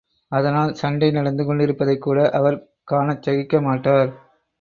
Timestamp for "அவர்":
2.29-2.57